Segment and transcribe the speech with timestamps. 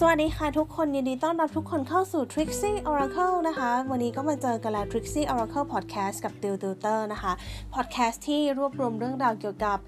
[0.00, 7.32] สวัสดีค่ะทุกคนยินดีต้อนรับทุกคนเข้าสู่ Trixie Oracle นะคะ วันนี้ก็มาเจอกันแล้ว Trixie Oracle Podcast กับติวติวเตอร์นะคะ
[7.74, 9.78] Podcast ที่รวบรวมเรื่องราวเกี่ยวกับ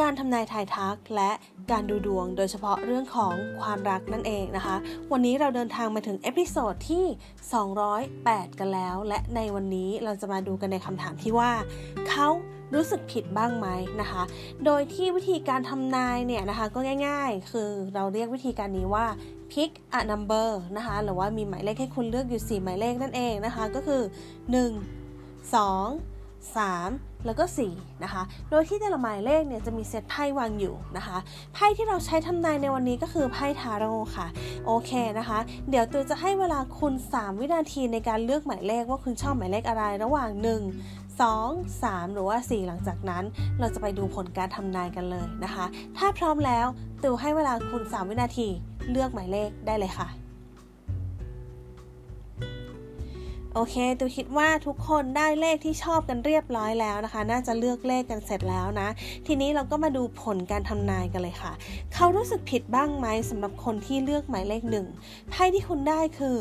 [0.00, 1.30] การทำนายทายทักและ
[1.70, 4.76] การดูดวง โดยเฉพาะเรื่องของความรักนั่นเองนะคะ
[5.12, 7.04] วันนี้เราเดินทางมาถึง episode ที่
[7.82, 11.50] 208 กันแล้ว และในวันนี้เราจะมาดูกันในคำถามที่ว่า
[12.10, 12.28] เขา
[12.74, 13.68] รู้สึกผิดบ้างไหม
[14.00, 14.22] นะคะ
[14.64, 19.06] โดยที่วิธีการทำนายเนี่ยนะคะก็ง่าย ๆ คือเราเรียกวิธีการนี้ว่า
[19.52, 24.02] pick a number นะคะ หรือว่ามีหมายเลขให้คุณเลือกอยู่ 4 หมายเลขนั่นเองนะคะ ก็คือ
[24.52, 27.44] 1 2 3 แล้วก็
[27.74, 31.18] 4 นะคะ โดยที่แต่ละหมายเลขเนี่ยจะมีเซตไพ่วางอยู่นะคะ
[31.54, 34.26] ไพ่ที่เราใช้ทำนายในวันนี้ก็คือไพ่ทาโร่ค่ะ
[34.66, 35.38] โอเคนะคะ
[35.70, 43.24] เดี๋ยวตัวจะให้เวลาคุณ 3 วินาทีในการเลือกหมายเลขว่าคุณชอบหมายเลขอะไรระหว่าง 1 2 3 หรือว่า 4 หลังจากนั้น
[43.58, 45.64] เราจะไปดูผลการทำนายกันเลยนะคะ
[45.98, 46.66] ถ้าพร้อมแล้ว
[47.02, 48.48] ติวให้เวลาคุณ 3 วินาที
[48.90, 50.08] เลือกหมายเลขได้เลยค่ะ
[53.54, 58.88] โอเคตูคิดว่าทุกคนได้เลขที่ชอบกันเรียบร้อยแล้วนะคะ น่าจะเลือกเลขกันเสร็จแล้วนะ
[59.26, 61.52] ทีนี้เราก็มาดูผลการทำนายกันเลยค่ะ
[61.94, 64.86] เขารู้สึกผิดบ้างไหมสำหรับคนที่เลือกหมายเลขหนึ่ง
[65.30, 66.36] ไพ่ที่คุณได้คือ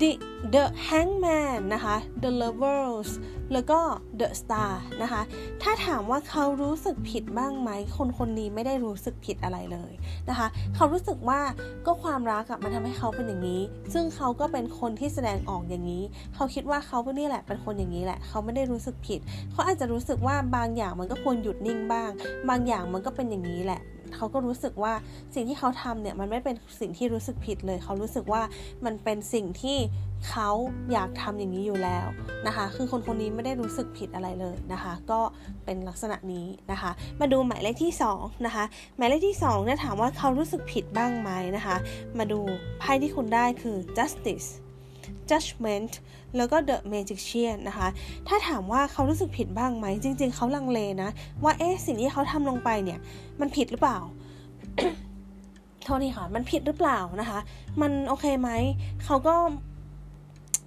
[0.00, 0.10] the
[0.54, 3.10] the hangman นะคะ the lovers
[3.52, 3.78] แล้วก็
[4.20, 5.22] the star นะคะ
[5.62, 9.92] ถ้าถามว่าเขารู้สึกผิดบ้างไหม คนคนนี้ไม่ได้รู้สึกผิดอะไรเลย
[10.28, 11.40] นะคะ เขารู้สึกว่า
[11.86, 16.02] ก็ความรักอะมันทำให้เขาเป็นอย่างนี้ ซึ่งเขาก็เป็นคนที่แสดงออกอย่างนี้
[16.36, 19.20] เขาคิดว่าเขาเป็นนี่แหละเป็นคนอย่างนี้แหละ เขาไม่ได้รู้สึกผิด
[19.52, 22.10] เขาอาจจะรู้สึกว่าบางอย่างมันก็ควรหยุดนิ่งบ้าง
[22.48, 23.82] บางอย่างมันก็เป็นอย่างนี้แหละ
[24.16, 24.92] เขาก็รู้สึกว่า
[25.34, 28.42] สิ่งที่เขาทำเนี่ยมันไม่เป็นสิ่งที่รู้สึกผิดเลย เขารู้สึกว่า
[28.84, 29.78] มันเป็นสิ่งที่
[30.28, 30.50] เขา
[30.92, 32.06] อยากทำอย่างนี้อยู่แล้ว
[32.46, 35.20] นะคะ คือคนคนนี้ไม่ได้รู้สึกผิดอะไรเลยนะคะ ก็
[35.64, 36.90] เป็นลักษณะนี้นะคะ
[37.20, 38.64] มาดูหมายเลขที่2นะคะ
[38.96, 41.76] หมายเลขที่2เนี่ยถามว่าเขารู้สึกผิดบ้างไหมนะคะ
[42.18, 42.40] มาดู
[42.80, 44.48] ไพ่ที่คุณได้คือ justice
[45.30, 45.92] judgment
[46.36, 47.88] แล้วก็ the magician นะคะ
[48.28, 51.10] ถ้าถามว่าเขารู้สึกผิดบ้างไหม จริง ๆ เขาลังเลนะ
[51.44, 52.98] ว่าเอ๊ะสิ่งที่เขาทำลงไปเนี่ย
[53.40, 53.98] มันผิดหรือเปล่า
[55.84, 57.38] โทษทีค่ะ มันผิดหรือเปล่านะคะ
[57.80, 58.50] มันโอเคไหม
[59.04, 59.34] เขาก็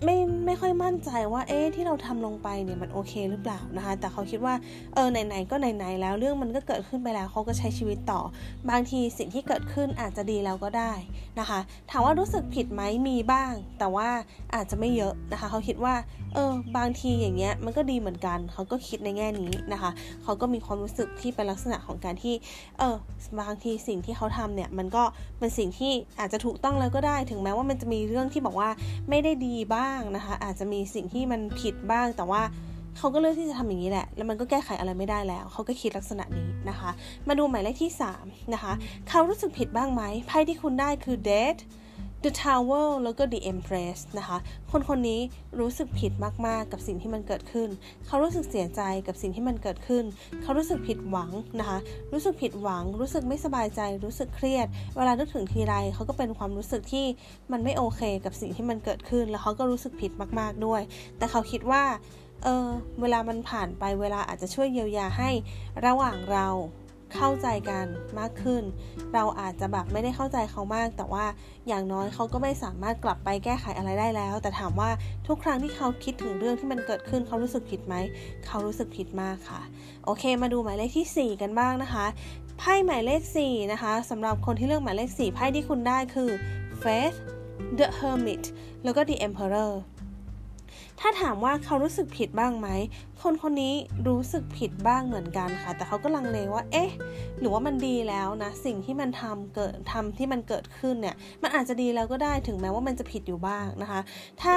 [0.05, 0.15] ไม่
[0.51, 4.55] ไม่ค่อยมั่นใจว่าเอ๊ะที่เราทำลงไปเนี่ยมันโอเคหรือเปล่านะคะ แต่เขาคิดว่า
[4.93, 8.21] เออไหนๆก็ไหนๆแล้วเรื่องมันก็เกิดขึ้นไปแล้วเขาก็ใช้ชีวิตต่อ
[8.69, 10.93] บางทีสิ่งที่เกิดขึ้นอาจจะดีแล้วก็ได้
[11.39, 11.59] นะคะ
[11.91, 14.09] ถามว่ารู้สึกผิดไหมมีบ้าง แต่ว่า
[14.55, 15.95] อาจจะไม่เยอะนะคะ เขาคิดว่า
[16.33, 19.91] เออบางทีอย่างเงี้ยมันก็ดีเหมือนกัน เขาก็คิดในแง่นี้นะคะ
[20.23, 22.35] เขาก็มีความรู้สึกที่เป็นลักษณะของการที่
[22.79, 22.95] เออ
[23.39, 25.03] บางทีสิ่งที่เขาทำเนี่ยมันก็
[25.39, 28.69] เป็นสิ่งที่อาจจะถูกต้องแล้วก็ได้ ถึงแม้ว่ามันจะมีเรื่องที่บอกว่า
[29.09, 32.41] ไม่ได้ดีบ้างนะคะอาจจะมีสิ่งที่มันผิดบ้าง แต่ว่า
[32.97, 36.89] เขาก็เลือกที่จะทำอย่างนี้แหละ แล้วมันก็แก้ไขอะไรไม่ได้แล้ว เขาก็คิดลักษณะนี้นะคะ
[37.27, 37.91] มาดูหมายเลขที่
[38.21, 38.73] 3นะคะ
[39.09, 41.57] เขารู้สึกผิดบ้างไหมไพ่ที่คุณได้คือ dead
[42.23, 44.37] The Tower แล้วก็ The Empress นะคะ
[44.71, 45.21] คนคนนี้
[45.59, 46.11] รู้สึกผิด
[46.47, 47.69] มาก ๆ กับสิ่งที่มันเกิดขึ้น
[48.07, 50.03] เขารู้สึกเสียใจกับสิ่งที่มันเกิดขึ้น
[50.41, 51.77] เขารู้สึกผิดหวังนะคะ
[52.13, 57.05] รู้สึกผิดหวัง รู้สึกไม่สบายใจ รู้สึกเครียด เวลานึกถึงทีไรเขาก็เป็นความรู้สึกที่
[57.51, 60.81] มันไม่โอเคกับสิ่งที่มันเกิดขึ้น แล้วเขาก็รู้สึกผิดมาก ๆ ด้วย
[61.17, 61.83] แต่เขาคิดว่า
[62.43, 62.67] เออ
[63.01, 65.29] เวลามันผ่านไป เวลาอาจจะช่วยเยียวยาให้
[65.85, 66.47] ระหว่างเรา
[67.15, 67.85] เข้าใจกัน
[68.19, 68.63] มากขึ้น
[69.13, 71.25] เราอาจจะแบบไม่ได้เข้าใจเขามาก แต่ว่า
[71.67, 74.89] อย่างน้อยเขาก็ไม่สามารถกลับไปแก้ไขอะไรได้แล้ว แต่ถามว่า
[75.27, 77.95] ทุกครั้งที่เขาคิดถึงเรื่องที่มันเกิดขึ้นเขารู้สึกผิดไหม
[78.45, 79.61] เขารู้สึกผิดมากค่ะ
[80.05, 82.05] โอเค มาดูหมายเลขที่ 4 กันบ้างนะคะ
[82.59, 86.29] ไพ่หมายเลข 4 นะคะสำหรับคนที่เลือกหมายเลข 4 ไพ่ที่คุณได้คือ
[86.81, 87.17] Faith
[87.77, 88.43] the Hermit
[88.83, 89.71] แล้วก็ the Emperor
[90.99, 92.69] ถ้าถามว่าเขารู้สึกผิดบ้างไหม
[93.21, 93.75] คนคนนี้
[94.07, 96.89] รู้สึกผิดบ้างเหมือนกันค่ะ แต่เขาก็ลังเลว่า เอ๊ะ
[97.39, 104.01] หรือว่ามันดีแล้วนะ สิ่งที่มันทำเกิดทำที่มันเกิดขึ้นเนี่ย มันอาจจะดีแล้วก็ได้ ถึงแม้ว่ามันจะผิดอยู่บ้างนะคะ
[104.41, 104.55] ถ้า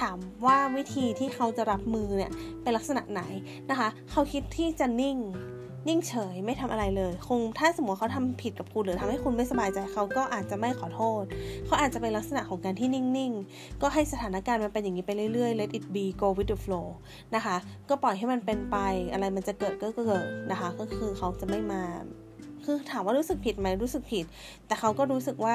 [0.00, 2.30] ถามว่าวิธีที่เขาจะรับมือเนี่ย
[2.62, 3.22] เป็นลักษณะไหน
[3.70, 5.16] นะคะ เขาคิดที่จะนิ่ง
[5.88, 11.22] นิ่งเฉยไม่ทำอะไรเลย คงถ้าสมมติเขาทำผิดกับคุณหรือทำให้คุณไม่สบายใจเขาก็อาจจะไม่ขอโทษ
[11.66, 16.86] เขาอาจจะเป็นลักษณะของการที่นิ่งๆ ก็ให้สถานการณ์มันเป็นอย่างนี้ไปเรื่อยๆ let it be go with the flow
[17.34, 17.56] นะคะ
[17.88, 18.76] ก็ปล่อยให้มันเป็นไป
[19.12, 21.82] อะไรมันจะเกิดก็เกิดนะคะ ก็คือเขาจะไม่มา
[22.64, 24.24] คือถามว่ารู้สึกผิดไหมรู้สึกผิด
[24.66, 25.54] แต่เขาก็รู้สึกว่า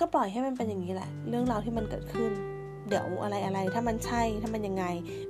[0.00, 2.32] ก็ปล่อยให้มันเป็นอย่างนี้แหละ เรื่องราวที่มันเกิดขึ้น
[2.88, 4.84] เดี๋ยวอะไรอะไรถ้ามันใช่ถ้ามันยังไง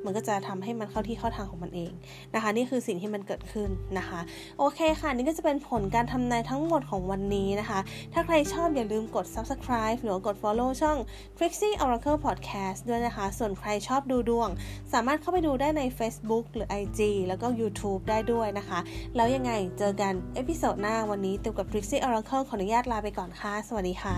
[0.05, 1.93] มันก็จะทำให้มันเข้าที่เข้าทางของมันเอง
[2.35, 3.69] นะคะ นี่คือสิ่งที่มันเกิดขึ้น
[3.99, 4.21] นะคะ
[4.59, 7.81] โอเคค่ะ นี่ก็จะเป็นผลการทำนายทั้งหมดของวันนี้นะคะ
[8.13, 10.99] ถ้าใครชอบอย่าลืมกด subscribe หรือกด follow ช่อง
[11.37, 14.49] Trixie Oracle Podcast ด้วยนะคะ ส่วนใครชอบดูดวง
[14.93, 18.79] สามารถเข้าไปดูได้ใน Facebook หรือ IG แล้วก็ YouTube ได้ด้วยนะคะ
[19.17, 24.17] แล้วยังไงเจอกัน episode หน้าวันนี้ติวกับ Trixie Oracle ขออนุญาตลาไปก่อนค่ะ สวัสดีค่ะ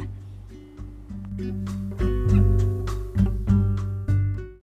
[1.39, 1.88] ค่ะ